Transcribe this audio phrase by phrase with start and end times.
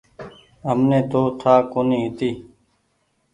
[0.65, 2.29] همني تو ٺآ ڪونيٚ هيتي۔